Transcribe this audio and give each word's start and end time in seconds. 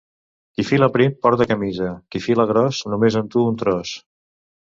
Qui 0.59 0.63
fila 0.67 0.87
prim 0.95 1.11
porta 1.25 1.45
camisa, 1.51 1.91
qui 2.15 2.23
fila 2.27 2.47
gros 2.53 2.79
només 2.95 3.21
en 3.23 3.31
duu 3.35 3.47
un 3.53 3.63
tros. 3.65 3.93